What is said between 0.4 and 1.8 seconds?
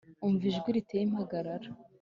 ijwi riteye impagarara.